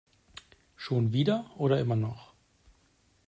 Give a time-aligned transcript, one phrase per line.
[0.77, 2.33] Schon wieder oder immer noch?